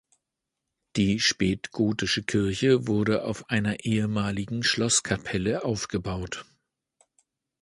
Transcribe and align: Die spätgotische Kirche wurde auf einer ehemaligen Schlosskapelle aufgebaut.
Die 0.95 1.19
spätgotische 1.19 2.23
Kirche 2.23 2.87
wurde 2.87 3.23
auf 3.23 3.51
einer 3.51 3.81
ehemaligen 3.81 4.63
Schlosskapelle 4.63 5.63
aufgebaut. 5.63 6.43